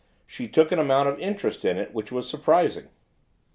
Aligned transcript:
She 0.25 0.47
took 0.47 0.71
an 0.71 0.79
amount 0.79 1.09
of 1.09 1.19
interest 1.19 1.63
in 1.63 1.77
it 1.77 1.93
which 1.93 2.11
was 2.11 2.27
surprising. 2.27 2.87